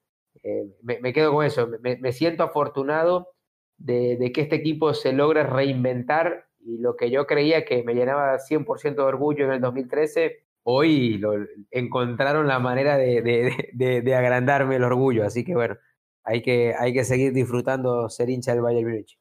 [0.42, 1.68] eh, me, quedo con eso.
[1.80, 3.34] Me, siento afortunado
[3.78, 8.38] de, que este equipo se logre reinventar y lo que yo creía que me llenaba
[8.38, 11.34] 100% de orgullo en el 2013, hoy lo,
[11.70, 15.24] encontraron la manera de, agrandarme el orgullo.
[15.24, 15.76] Así que bueno,
[16.24, 19.18] hay que, hay que seguir disfrutando ser hincha del Bayern Munich.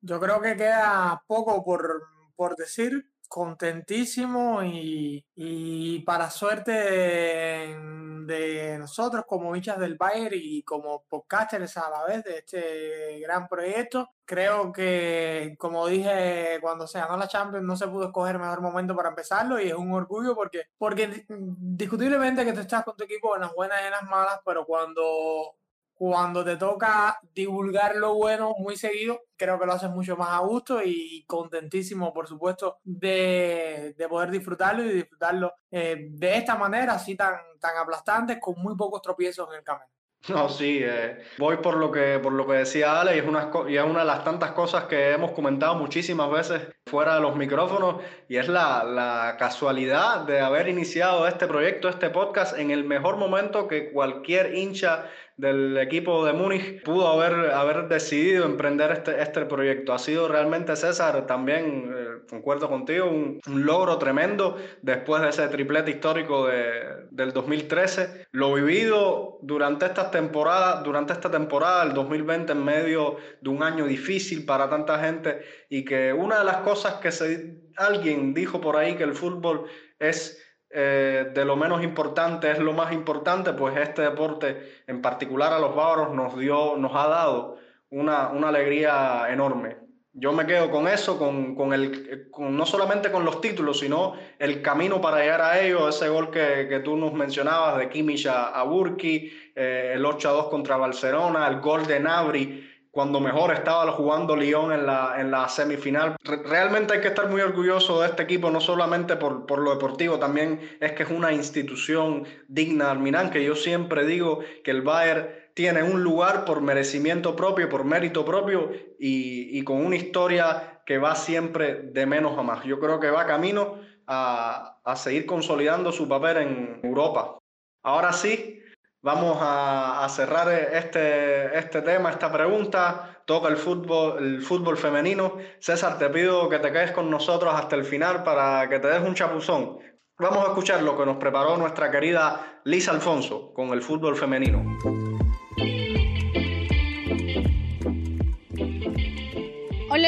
[0.00, 2.02] Yo creo que queda poco por,
[2.34, 11.76] por decir, contentísimo y, para suerte de, nosotros como hinchas del Bayern y como podcasters
[11.76, 14.10] a la vez de este gran proyecto.
[14.24, 18.96] Creo que, como dije, cuando se ganó la Champions no se pudo escoger mejor momento
[18.96, 23.34] para empezarlo y es un orgullo porque, porque discutiblemente que tú estás con tu equipo
[23.36, 25.56] en las buenas y en las malas, pero cuando
[25.96, 30.40] cuando te toca divulgar lo bueno muy seguido, creo que lo haces mucho más a
[30.40, 37.16] gusto y contentísimo, por supuesto, de, poder disfrutarlo y disfrutarlo eh, de esta manera, así
[37.16, 39.88] tan, tan aplastante, con muy pocos tropiezos en el camino.
[40.28, 43.48] No, sí, eh, voy por lo que por lo que decía Ale y es, una,
[43.68, 47.36] y es una de las tantas cosas que hemos comentado muchísimas veces fuera de los
[47.36, 52.82] micrófonos y es la, la casualidad de haber iniciado este proyecto, este podcast en el
[52.82, 59.20] mejor momento que cualquier hincha del equipo de Múnich pudo haber, haber decidido emprender este,
[59.20, 59.92] este proyecto.
[59.92, 65.90] Ha sido realmente, César, también, eh, concuerdo contigo, un, logro tremendo después de ese triplete
[65.90, 68.28] histórico de, del 2013.
[68.32, 73.86] Lo vivido durante estas temporadas, durante esta temporada, el 2020, en medio de un año
[73.86, 78.76] difícil para tanta gente y que una de las cosas que se, alguien dijo por
[78.76, 79.66] ahí que el fútbol
[79.98, 85.52] es eh, de lo menos importante es lo más importante, pues este deporte, en particular
[85.52, 87.58] a los bávaros, nos, dio, nos ha dado
[87.90, 89.76] una, alegría enorme.
[90.12, 95.00] Yo me quedo con eso, con, el, no solamente con los títulos, sino el camino
[95.00, 99.92] para llegar a ellos, ese gol que, tú nos mencionabas de Kimmich a, Burki, eh,
[99.94, 104.72] el 8 a 2 contra Barcelona, el gol de Nabri, cuando mejor estaba jugando Lyon
[104.72, 106.16] en la, en la semifinal.
[106.24, 110.18] Realmente hay que estar muy orgulloso de este equipo, no solamente por, por lo deportivo,
[110.18, 115.28] también es que es una institución digna al que yo siempre digo que el Bayern
[115.52, 120.96] tiene un lugar por merecimiento propio, por mérito propio y, y con una historia que
[120.96, 122.64] va siempre de menos a más.
[122.64, 127.36] Yo creo que va camino a, a seguir consolidando su papel en Europa.
[127.82, 128.62] Ahora sí,
[129.06, 133.22] Vamos a, cerrar este, este tema, esta pregunta.
[133.24, 135.36] Toca el fútbol, el fútbol femenino.
[135.60, 139.00] César, te pido que te quedes con nosotros hasta el final para que te des
[139.02, 139.78] un chapuzón.
[140.18, 144.64] Vamos a escuchar lo que nos preparó nuestra querida Lisa Alfonso con el fútbol femenino.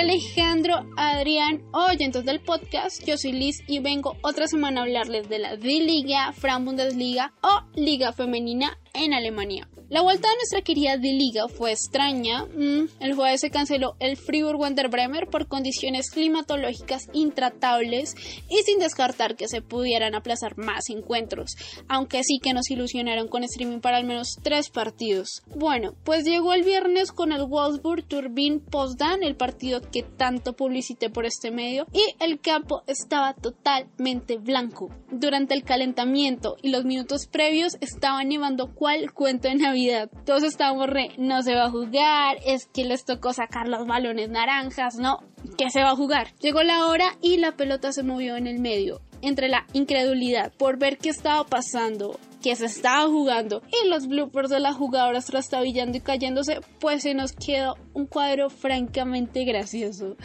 [0.08, 5.38] Alejandro, Adrián, oyentes del podcast, yo soy Liz y vengo otra semana a hablarles de
[5.38, 9.68] la D-Liga, Fran Bundesliga o Liga Femenina en Alemania.
[9.90, 12.44] La vuelta de nuestra querida de liga fue extraña.
[12.44, 18.14] Mm, el jueves se canceló el Fribourg Wander Bremer por condiciones climatológicas intratables
[18.50, 21.56] y sin descartar que se pudieran aplazar más encuentros,
[21.88, 25.42] aunque sí que nos ilusionaron con streaming para al menos tres partidos.
[25.56, 31.08] Bueno, pues llegó el viernes con el Wolfsburg Turbine Postdan, el partido que tanto publicité
[31.08, 34.90] por este medio, y el campo estaba totalmente blanco.
[35.10, 39.77] Durante el calentamiento y los minutos previos estaba nevando cual cuento de Navidad
[40.24, 44.28] todos estábamos re, no se va a jugar, es que les tocó sacar los balones
[44.28, 45.22] naranjas, no,
[45.56, 46.34] que se va a jugar.
[46.40, 49.00] Llegó la hora y la pelota se movió en el medio.
[49.20, 54.48] Entre la incredulidad por ver qué estaba pasando, que se estaba jugando y los bloopers
[54.48, 60.16] de las jugadoras trastabillando y cayéndose, pues se nos quedó un cuadro francamente gracioso.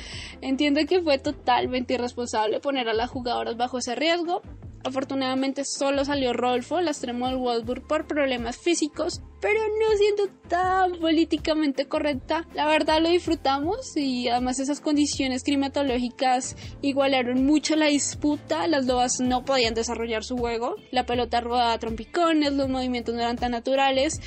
[0.42, 4.42] Entiendo que fue totalmente irresponsable poner a las jugadoras bajo ese riesgo,
[4.86, 11.00] Afortunadamente solo salió Rolfo, la extremo del Wolfsburg, por problemas físicos, pero no siendo tan
[11.00, 12.48] políticamente correcta.
[12.54, 18.68] La verdad lo disfrutamos y además esas condiciones climatológicas igualaron mucho la disputa.
[18.68, 23.38] Las lobas no podían desarrollar su juego, la pelota rodaba trompicones, los movimientos no eran
[23.38, 24.20] tan naturales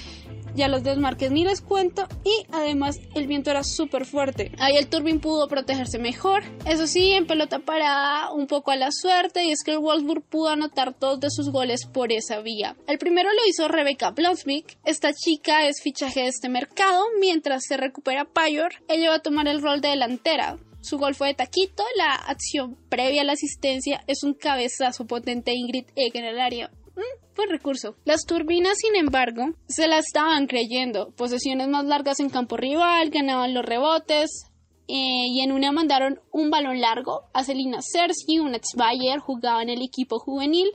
[0.56, 4.52] ya los desmarques ni les cuento y además el viento era súper fuerte.
[4.58, 6.42] Ahí el Turbin pudo protegerse mejor.
[6.64, 10.22] Eso sí, en pelota para un poco a la suerte y es que el Wolfsburg
[10.22, 12.76] pudo anotar dos de sus goles por esa vía.
[12.88, 14.78] El primero lo hizo Rebecca Blonsvik.
[14.84, 17.04] Esta chica es fichaje de este mercado.
[17.20, 20.56] Mientras se recupera Payor, ella va a tomar el rol de delantera.
[20.80, 25.52] Su gol fue de taquito, la acción previa a la asistencia es un cabezazo potente
[25.52, 26.70] Ingrid Egg en el área.
[26.96, 27.96] Mm, fue recurso.
[28.04, 31.12] Las turbinas, sin embargo, se la estaban creyendo.
[31.16, 34.50] Posesiones más largas en campo rival, ganaban los rebotes.
[34.88, 39.68] y en una mandaron un balón largo a Celina Cersei, una ex Bayer, jugaba en
[39.68, 40.70] el equipo juvenil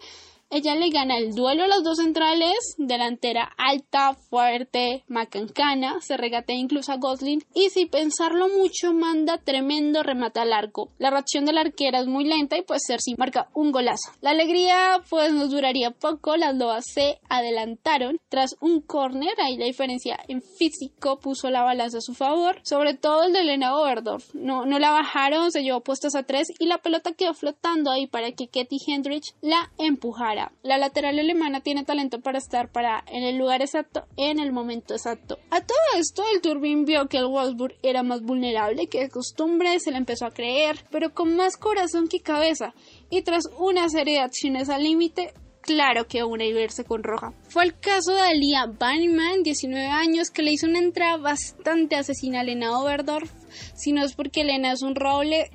[0.51, 6.57] ella le gana el duelo a los dos centrales, delantera alta, fuerte, macancana, se regatea
[6.57, 10.89] incluso a Gosling y sin pensarlo mucho manda tremendo remate al arco.
[10.97, 14.11] La reacción de la arquera es muy lenta y pues Cersei marca un golazo.
[14.19, 19.65] La alegría pues nos duraría poco, las loas se adelantaron tras un córner, ahí la
[19.65, 24.35] diferencia en físico puso la balanza a su favor, sobre todo el de Elena Oberdorf.
[24.35, 28.07] No, no la bajaron, se llevó puestas a tres y la pelota quedó flotando ahí
[28.07, 30.40] para que Ketty Hendrich la empujara.
[30.63, 34.93] La lateral alemana tiene talento para estar para en el lugar exacto en el momento
[34.93, 35.39] exacto.
[35.49, 39.79] A todo esto, el Turbin vio que el Wolfsburg era más vulnerable que de costumbre,
[39.79, 42.73] se le empezó a creer, pero con más corazón que cabeza.
[43.09, 47.33] Y tras una serie de acciones al límite, claro que una y verse con roja.
[47.49, 52.41] Fue el caso de Alia Banniman, 19 años, que le hizo una entrada bastante asesina
[52.41, 53.31] a Lena Oberdorf.
[53.75, 55.49] Si no es porque Elena es un roble,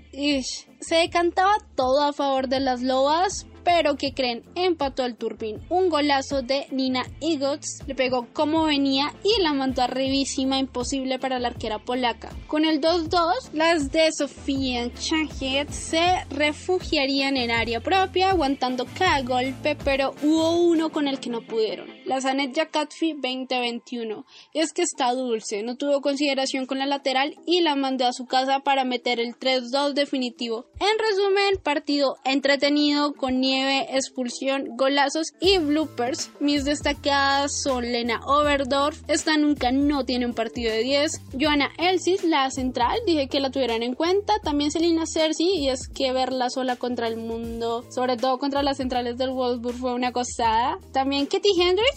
[0.81, 5.61] se decantaba todo a favor de las lobas, pero que creen, empató el Turbin.
[5.71, 11.41] Un golazo de Nina Igots le pegó como venía y la mandó arribísima, imposible para
[11.41, 12.31] la arquera polaca.
[12.47, 19.77] Con el 2-2, las de Sofía Chajet se refugiarían en área propia, aguantando cada golpe,
[19.85, 21.96] pero hubo uno con el que no pudieron.
[22.07, 24.25] La Zanet Jakatfi 2021.
[24.53, 28.13] Y es que está dulce, no tuvo consideración con la lateral y la mandó a
[28.13, 30.67] su casa para meter el 3-2 definitivo.
[30.79, 36.31] En resumen, partido entretenido con nieve expulsión, golazos y bloopers.
[36.39, 41.11] Mis destacadas son Lena Oberdorf, esta nunca no tiene un partido de 10.
[41.41, 44.35] Joana Elsis, la central, dije que la tuvieran en cuenta.
[44.45, 48.77] También Selina Cersei, y es que verla sola contra el mundo, sobre todo contra las
[48.77, 50.79] centrales del Wolfsburg, fue una cosada.
[50.93, 51.49] También Ketty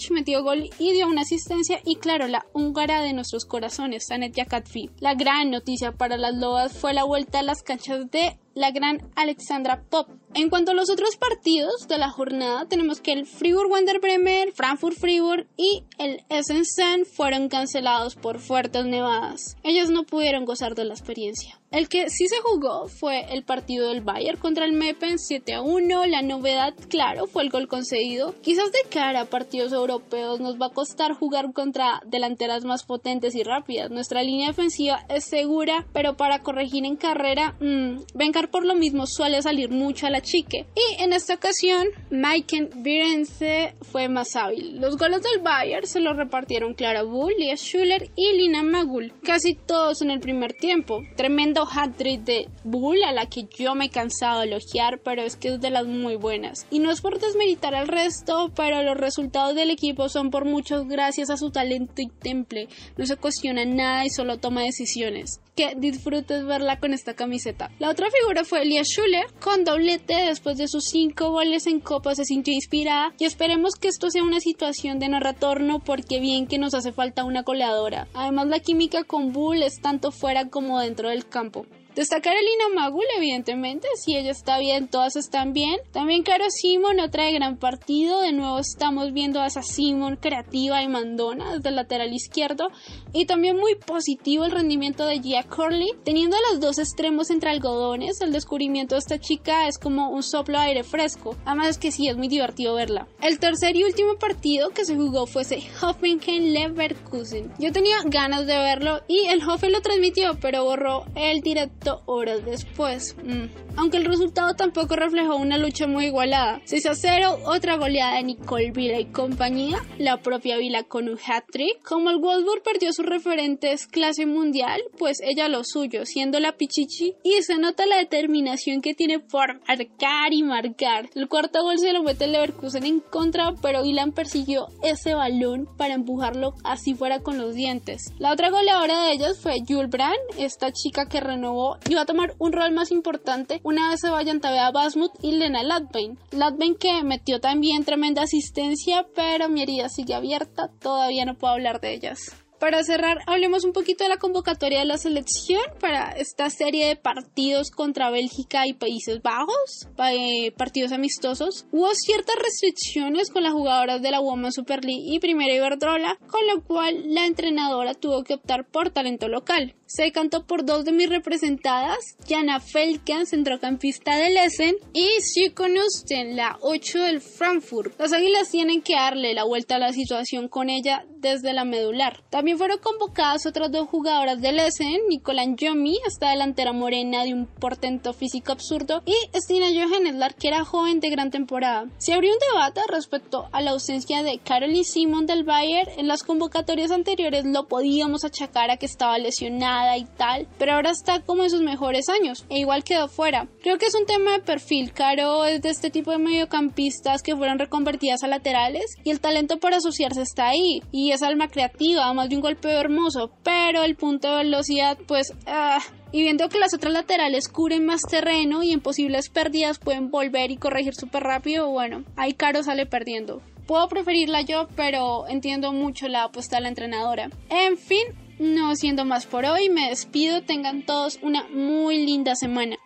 [0.10, 1.82] Metió gol y dio una asistencia.
[1.86, 4.90] Y claro, la húngara de nuestros corazones, Sanet Yakatfi.
[5.00, 9.12] La gran noticia para las lobas fue la vuelta a las canchas de la gran
[9.16, 10.08] Alexandra Pop.
[10.36, 14.52] En cuanto a los otros partidos de la jornada, tenemos que el Fribourg Wander Bremer,
[14.54, 19.58] Frankfurt Fribourg y el Essen fueron cancelados por fuertes nevadas.
[19.64, 21.60] Ellos no pudieron gozar de la experiencia.
[21.72, 25.62] El que sí se jugó fue el partido del Bayern contra el Meppen 7 a
[25.62, 26.08] 1.
[26.08, 28.34] La novedad, claro, fue el gol concedido.
[28.42, 33.36] Quizás de cara a partidos europeos nos va a costar jugar contra delanteras más potentes
[33.36, 33.92] y rápidas.
[33.92, 39.06] Nuestra línea defensiva es segura, pero para corregir en carrera, mmm, Bencar por lo mismo
[39.06, 40.66] suele salir mucho a la chique.
[40.76, 44.80] Y en esta ocasión, Maiken Virense fue más hábil.
[44.80, 49.56] Los goles del Bayern se los repartieron Clara Bull, Lia Schuller y Lina Magul, casi
[49.56, 51.04] todos en el primer tiempo.
[51.16, 55.36] Tremendo hat-trick de Bull a la que yo me he cansado de elogiar, pero es
[55.36, 56.66] que es de las muy buenas.
[56.70, 60.88] Y no es por desmeritar al resto, pero los resultados del equipo son por muchos
[60.88, 62.68] gracias a su talento y temple.
[62.98, 65.42] No se cuestiona nada y solo toma decisiones.
[65.56, 67.70] Que disfrutes verla con esta camiseta.
[67.80, 72.16] La otra figura fue Elia Schuller, con doblete después de sus cinco goles en Copa
[72.16, 76.48] se sintió inspirada y esperemos que esto sea una situación de no retorno porque bien
[76.48, 78.08] que nos hace falta una goleadora.
[78.14, 81.66] Además la química con Bull es tanto fuera como dentro del campo.
[81.96, 85.80] Destacar a Lina Magul, evidentemente, si ella está bien, todas están bien.
[85.92, 88.22] También Caro Simon no trae gran partido.
[88.22, 92.70] De nuevo estamos viendo a esa Simon creativa y mandona desde el lateral izquierdo.
[93.12, 95.94] Y también muy positivo el rendimiento de Gia Curley.
[96.06, 100.60] Teniendo los dos extremos entre algodones, el descubrimiento de esta chica es como un soplo
[100.60, 101.36] de aire fresco.
[101.44, 103.08] Además que sí, es muy divertido verla.
[103.22, 107.52] El tercer y último partido que se jugó fue ese Hoffenheim-Leverkusen.
[107.58, 112.46] Yo tenía ganas de verlo y el Hoffen lo transmitió, pero borró el directo horas
[112.46, 113.16] después.
[113.24, 113.46] Mm.
[113.78, 116.62] Aunque el resultado tampoco reflejó una lucha muy igualada.
[116.66, 121.18] 6 a 0, otra goleada de Nicole Vila y compañía, la propia Vila con un
[121.18, 121.82] hat-trick.
[121.84, 127.16] Como el Wolfsburg perdió sus referentes clase mundial, pues ella lo suyo, siendo la Pichichi,
[127.24, 131.10] y se nota la determinación que tiene por marcar y marcar.
[131.16, 135.68] El cuarto gol se lo mete el Leverkusen en contra, pero Ilan persiguió ese balón
[135.78, 138.14] para empujarlo así fuera con los dientes.
[138.20, 142.06] La otra goleadora de ellas fue Jules Brand, esta chica que renovó y va a
[142.06, 146.18] tomar un rol más importante una vez se vayan Tabea Basmut y Lena Latvain.
[146.32, 151.82] Latvain que metió también tremenda asistencia, pero mi herida sigue abierta, todavía no puedo hablar
[151.82, 152.36] de ellas.
[152.60, 156.98] Para cerrar, hablemos un poquito de la convocatoria de la selección para esta serie de
[156.98, 161.66] partidos contra Bélgica y Países Bajos, eh, partidos amistosos.
[161.72, 166.46] Hubo ciertas restricciones con las jugadoras de la Women's Super League y Primera Iberdrola, con
[166.48, 169.74] lo cual la entrenadora tuvo que optar por talento local.
[169.90, 176.36] Se cantó por dos de mis representadas, Jana Felkan, centrocampista del Essen, y Sico Nusten,
[176.36, 178.00] la 8 del Frankfurt.
[178.00, 182.24] Las águilas tienen que darle la vuelta a la situación con ella desde la medular.
[182.30, 187.48] También fueron convocadas otras dos jugadoras del Essen, Nicolán Yomi, esta delantera morena de un
[187.48, 191.88] portento físico absurdo, y Stina Johannes, la arquera joven de gran temporada.
[191.98, 195.90] Se abrió un debate respecto a la ausencia de Caroline Simon del Bayern.
[195.98, 200.92] En las convocatorias anteriores lo podíamos achacar a que estaba lesionada y tal, pero ahora
[200.92, 203.48] está como en sus mejores años e igual quedó fuera.
[203.62, 204.92] Creo que es un tema de perfil.
[204.94, 209.60] Caro es de este tipo de mediocampistas que fueron reconvertidas a laterales y el talento
[209.60, 213.96] para asociarse está ahí y es alma creativa, además de un golpeo hermoso, pero el
[213.96, 215.34] punto de velocidad pues...
[215.46, 215.80] Ah,
[216.12, 220.50] y viendo que las otras laterales cubren más terreno y en posibles pérdidas pueden volver
[220.50, 223.44] y corregir súper rápido, bueno, ahí Caro sale perdiendo.
[223.68, 227.30] Puedo preferirla yo, pero entiendo mucho la apuesta de la entrenadora.
[227.52, 228.08] En fin,
[228.40, 230.42] no siendo más por hoy, me despido.
[230.44, 232.78] Tengan todos una muy linda semana.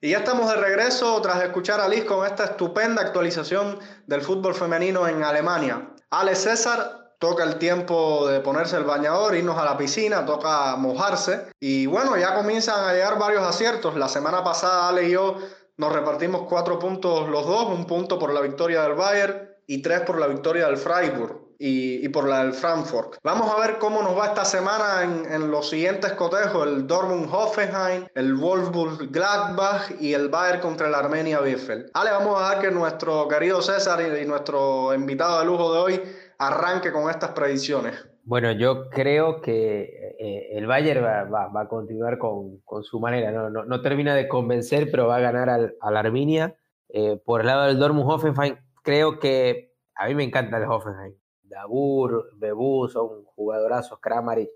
[0.00, 4.54] Y ya estamos de regreso tras escuchar a Liz con esta estupenda actualización del fútbol
[4.54, 5.90] femenino en Alemania.
[6.10, 11.50] Ale César toca el tiempo de ponerse el bañador, irnos a la piscina, toca mojarse.
[11.58, 13.96] Y bueno, ya comienzan a llegar varios aciertos.
[13.96, 15.36] La semana pasada Ale y yo
[15.76, 20.02] nos repartimos cuatro puntos los dos, un punto por la victoria del Bayern y tres
[20.02, 23.16] por la victoria del Freiburg y, por la del Frankfurt.
[23.24, 28.06] Vamos a ver cómo nos va esta semana en, los siguientes cotejos, el Dortmund Hoffenheim,
[28.14, 31.90] el Wolfsburg Gladbach y el Bayern contra el Armenia Bielefeld.
[31.94, 36.02] Ale, vamos a dar que nuestro querido César y, nuestro invitado de lujo de hoy
[36.38, 37.94] arranque con estas predicciones.
[38.22, 43.32] Bueno, yo creo que eh, el Bayern va, a continuar con, su manera.
[43.32, 46.54] No, termina de convencer, pero va a ganar al, al Arminia.
[46.90, 51.14] Eh, por el lado del Dortmund Hoffenheim, creo que a mí me encanta el Hoffenheim.
[51.48, 54.50] Dabur, Bebu son jugadorazos, Kramaric,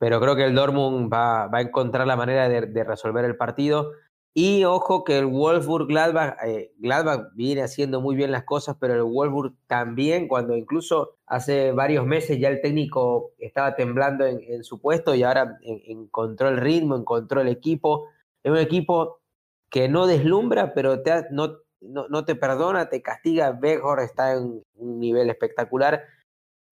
[0.00, 3.92] pero creo que el Dortmund va, a encontrar la manera de, resolver el partido.
[4.32, 8.94] Y ojo que el Wolfsburg Gladbach, eh, Gladbach viene haciendo muy bien las cosas, pero
[8.94, 14.80] el Wolfsburg también, cuando incluso hace varios meses ya el técnico estaba temblando en, su
[14.80, 18.08] puesto y ahora encontró el ritmo, encontró el equipo.
[18.42, 19.20] Es un equipo
[19.68, 23.52] que no deslumbra, pero te, no, no, te perdona, te castiga.
[23.52, 26.04] Begor está en un nivel espectacular.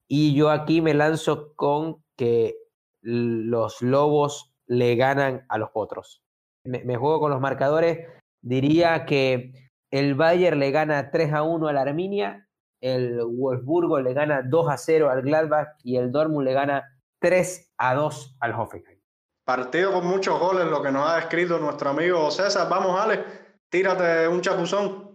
[0.09, 2.57] Y yo aquí me lanzo con que
[3.03, 6.23] los lobos le ganan a los potros.
[6.65, 8.07] Me, juego con los marcadores.
[8.43, 9.53] Diría que
[9.91, 12.49] el Bayern le gana 3 a 1 al Arminia,
[12.81, 16.85] el Wolfsburgo le gana 2 a 0 al Gladbach y el Dortmund le gana
[17.21, 19.01] 3 a 2 al Hoffenheim.
[19.45, 22.69] Partido con muchos goles, lo que nos ha escrito nuestro amigo César.
[22.69, 23.25] Vamos, Ale.
[23.71, 25.08] Tírate un chapuzón.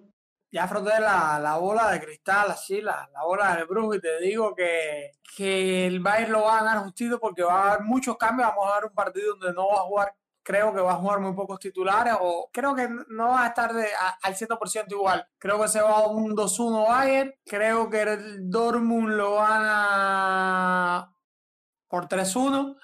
[0.53, 4.19] Ya froté la, la bola de cristal, así, la, la bola del brujo, y te
[4.19, 8.17] digo que, que el Bayern lo va a ganar justito porque va a haber muchos
[8.17, 8.49] cambios.
[8.49, 11.21] Vamos a ver un partido donde no va a jugar, creo que va a jugar
[11.21, 13.87] muy pocos titulares, o creo que no va a estar de,
[14.21, 15.27] al 100% igual.
[15.39, 17.33] Creo que se va a un 2-1 Bayern.
[17.45, 21.11] Creo que el Dortmund lo gana
[21.87, 22.77] por 3-1.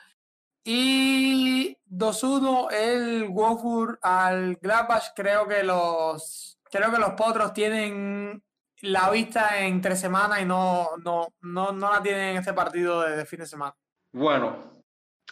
[0.63, 5.13] Y 2-1 el Wolfsburg al Gladbach.
[5.15, 8.41] Creo que los creo que los potros tienen
[8.81, 13.01] la vista en tres semanas y no, no, no, no la tienen en este partido
[13.01, 13.75] de, fin de semana.
[14.13, 14.83] Bueno,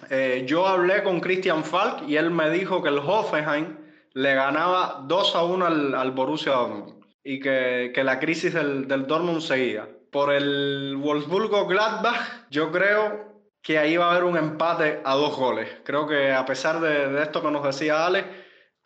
[0.10, 3.78] eh, yo hablé con Christian Falk y él me dijo que el Hoffenheim
[4.14, 8.88] le ganaba 2 a 1 al, al Borussia Dortmund y que, que, la crisis del,
[8.88, 9.88] del Dortmund seguía.
[10.12, 13.28] Por el Wolfsburgo Gladbach, yo creo
[13.68, 15.70] que ahí va a haber un empate a dos goles.
[15.84, 18.24] Creo que a pesar de, esto que nos decía Ale,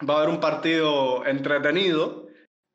[0.09, 2.27] va a haber un partido entretenido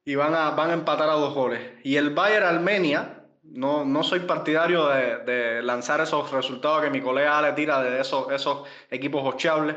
[0.07, 1.61] y van a, van a empatar a dos goles.
[1.83, 7.37] Y el Bayern Armenia, no, no soy partidario de, lanzar esos resultados que mi colega
[7.37, 9.77] Ale tira de esos, esos equipos ocheables,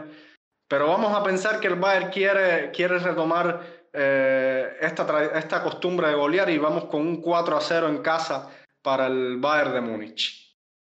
[0.67, 3.59] pero vamos a pensar que el Bayern quiere, quiere retomar
[3.91, 8.49] eh, esta, esta costumbre de golear y vamos con un 4 a 0 en casa
[8.83, 10.49] para el Bayern de Múnich.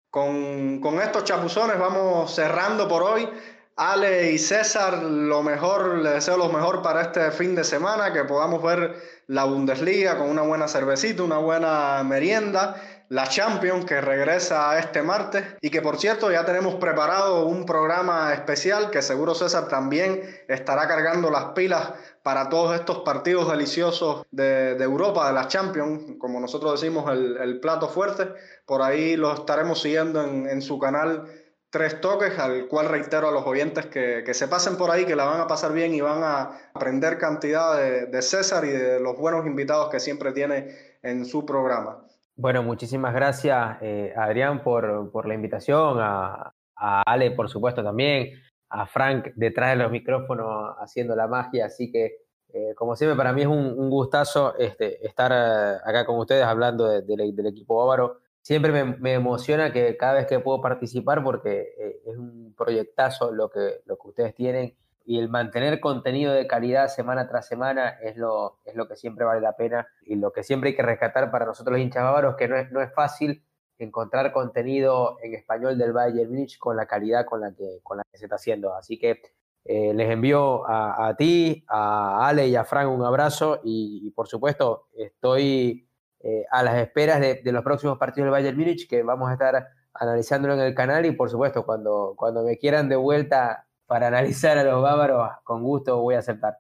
[0.10, 3.30] Con, estos chapuzones vamos cerrando por hoy.
[3.76, 8.24] Ale y César, lo mejor, les deseo lo mejor para este fin de semana, que
[8.26, 8.96] podamos ver
[9.28, 12.76] la Bundesliga con una buena cervecita, una buena merienda,
[13.12, 18.34] la Champions que regresa este martes y que por cierto ya tenemos preparado un programa
[18.34, 21.92] especial que seguro César también estará cargando las pilas
[22.24, 27.90] para todos estos partidos deliciosos de, Europa, de la Champions, como nosotros decimos, el, plato
[27.90, 28.30] fuerte.
[28.66, 31.28] Por ahí lo estaremos siguiendo en, su canal
[31.72, 35.24] Tres Toques, al cual reitero a los oyentes que, se pasen por ahí, que la
[35.24, 39.46] van a pasar bien y van a aprender cantidad de, César y de los buenos
[39.46, 42.06] invitados que siempre tiene en su programa.
[42.36, 48.34] Bueno, muchísimas gracias, eh, Adrián, por, la invitación, a, Ale, por supuesto, también,
[48.70, 52.18] a Frank detrás de los micrófonos haciendo la magia, así que
[52.54, 56.86] eh, como siempre, para mí es un, gustazo este, estar eh, acá con ustedes hablando
[57.02, 58.20] del equipo bávaro.
[58.42, 63.50] Siempre me, emociona que cada vez que puedo participar porque eh, es un proyectazo lo
[63.50, 64.76] que, lo que ustedes tienen
[65.06, 69.26] y el mantener contenido de calidad semana tras semana es lo, es lo que siempre
[69.26, 72.36] vale la pena y lo que siempre hay que rescatar para nosotros los hinchas bávaros,
[72.36, 73.44] que no es, no es fácil
[73.78, 78.04] encontrar contenido en español del Bayern Munich con la calidad con la que, con la
[78.12, 78.76] que se está haciendo.
[78.76, 79.22] Así que
[79.66, 84.88] eh, les envío a, ti, a Ale y a Frank un abrazo y, por supuesto
[84.94, 85.88] estoy
[86.24, 89.68] eh, a las esperas de, los próximos partidos del Bayern Múnich que vamos a estar
[89.94, 94.58] analizándolo en el canal y por supuesto cuando, cuando me quieran de vuelta para analizar
[94.58, 96.58] a los bávaros, con gusto voy a aceptar.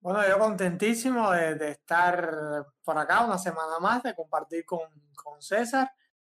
[0.00, 4.80] Bueno, yo contentísimo de, estar por acá una semana más, de compartir con,
[5.14, 5.90] con César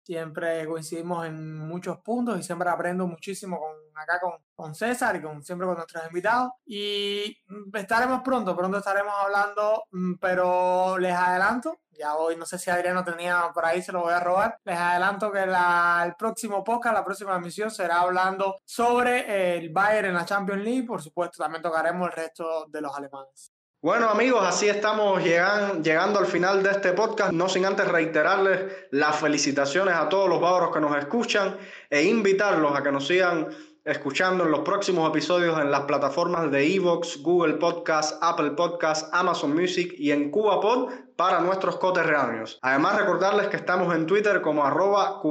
[0.07, 5.23] Siempre coincidimos en muchos puntos y siempre aprendo muchísimo con, acá con, con César y
[5.23, 6.53] con, siempre con nuestros invitados.
[6.65, 7.37] Y
[7.75, 13.05] estaremos pronto, pronto estaremos hablando, mm, pero les adelanto, ya hoy no sé si Adriano
[13.05, 14.59] tenía por ahí, se lo voy a robar.
[14.65, 20.09] Les adelanto que la, el próximo podcast, la próxima emisión será hablando sobre el Bayern
[20.09, 20.87] en la Champions League.
[20.87, 23.53] Por supuesto, también tocaremos el resto de los alemanes.
[23.83, 29.15] Bueno amigos, así estamos llegando al final de este podcast, no sin antes reiterarles las
[29.15, 31.57] felicitaciones a todos los bávaros que nos escuchan
[31.89, 33.49] e invitarlos a que nos sigan
[33.87, 39.55] escuchando en los próximos episodios en las plataformas de Evox, Google Podcast, Apple Podcast, Amazon
[39.55, 42.59] Music y en CubaPod para nuestros coterráneos.
[42.63, 45.23] Además recordarles que estamos en Twitter como arroba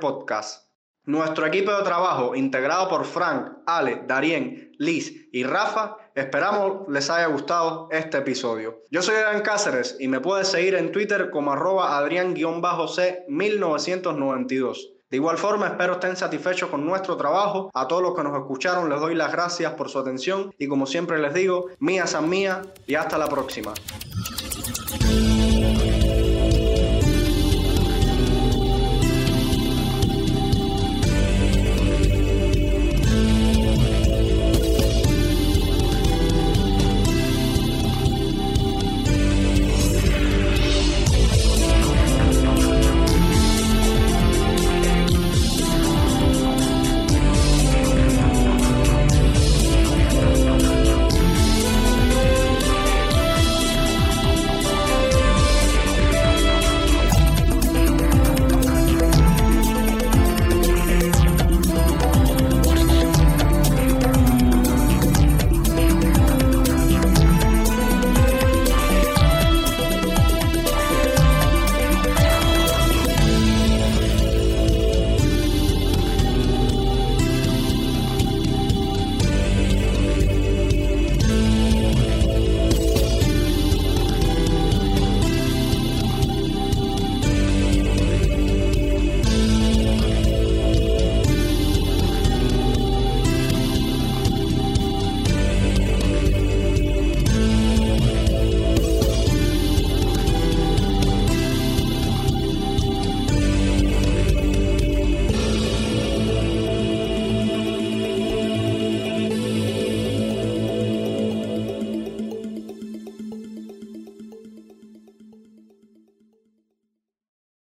[0.00, 0.68] Podcast.
[1.06, 7.26] Nuestro equipo de trabajo, integrado por Frank, Ale, Darien, Liz y Rafa, esperamos les haya
[7.26, 8.84] gustado este episodio.
[8.92, 14.93] Yo soy Adrián Cáceres y me puedes seguir en Twitter como arroba Adrián-C1992.
[15.10, 17.70] De igual forma, espero estén satisfechos con nuestro trabajo.
[17.74, 20.86] A todos los que nos escucharon les doy las gracias por su atención y como
[20.86, 23.74] siempre les digo, mía san mía y hasta la próxima.